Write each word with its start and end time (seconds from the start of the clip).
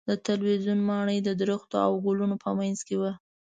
د 0.09 0.11
تلویزیون 0.27 0.79
ماڼۍ 0.89 1.17
د 1.23 1.29
درختو 1.41 1.75
او 1.85 1.91
ګلونو 2.05 2.35
په 2.43 2.49
منځ 2.59 2.77
کې 2.87 2.95
وه. 3.01 3.11